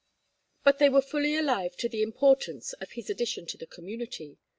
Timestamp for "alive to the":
1.35-2.01